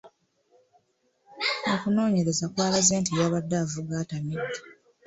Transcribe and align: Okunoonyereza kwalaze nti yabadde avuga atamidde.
Okunoonyereza 1.73 2.45
kwalaze 2.53 2.93
nti 3.01 3.11
yabadde 3.19 3.55
avuga 3.63 3.93
atamidde. 4.03 4.57